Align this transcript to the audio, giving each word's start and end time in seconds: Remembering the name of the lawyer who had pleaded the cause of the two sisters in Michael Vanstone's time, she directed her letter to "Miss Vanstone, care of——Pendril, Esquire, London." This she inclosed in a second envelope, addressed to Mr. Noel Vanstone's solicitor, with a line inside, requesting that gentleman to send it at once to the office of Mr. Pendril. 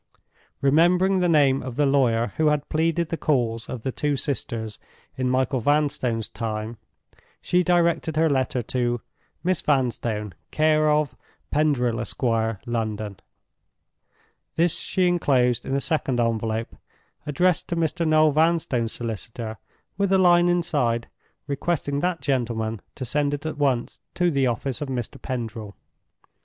Remembering 0.61 1.19
the 1.19 1.29
name 1.29 1.61
of 1.61 1.75
the 1.75 1.85
lawyer 1.85 2.33
who 2.37 2.47
had 2.47 2.69
pleaded 2.69 3.09
the 3.09 3.17
cause 3.17 3.69
of 3.69 3.83
the 3.83 3.91
two 3.91 4.15
sisters 4.15 4.79
in 5.15 5.29
Michael 5.29 5.59
Vanstone's 5.59 6.27
time, 6.27 6.77
she 7.39 7.61
directed 7.61 8.15
her 8.15 8.27
letter 8.27 8.63
to 8.63 9.01
"Miss 9.43 9.61
Vanstone, 9.61 10.33
care 10.49 10.89
of——Pendril, 10.89 11.99
Esquire, 11.99 12.59
London." 12.65 13.19
This 14.55 14.79
she 14.79 15.07
inclosed 15.07 15.67
in 15.67 15.75
a 15.75 15.79
second 15.79 16.19
envelope, 16.19 16.75
addressed 17.27 17.67
to 17.67 17.75
Mr. 17.75 18.03
Noel 18.07 18.31
Vanstone's 18.31 18.93
solicitor, 18.93 19.59
with 19.99 20.11
a 20.11 20.17
line 20.17 20.49
inside, 20.49 21.09
requesting 21.45 21.99
that 21.99 22.21
gentleman 22.21 22.81
to 22.95 23.05
send 23.05 23.35
it 23.35 23.45
at 23.45 23.59
once 23.59 23.99
to 24.15 24.31
the 24.31 24.47
office 24.47 24.81
of 24.81 24.89
Mr. 24.89 25.21
Pendril. 25.21 25.75